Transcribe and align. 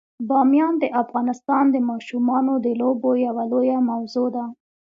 بامیان 0.27 0.73
د 0.79 0.85
افغانستان 1.01 1.63
د 1.71 1.77
ماشومانو 1.89 2.53
د 2.65 2.67
لوبو 2.81 3.09
یوه 3.25 3.43
لویه 3.51 3.77
موضوع 3.89 4.27
ده. 4.35 4.43